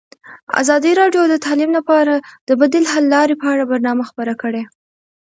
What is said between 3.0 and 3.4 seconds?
لارې